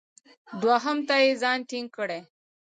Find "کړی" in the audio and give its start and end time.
1.97-2.19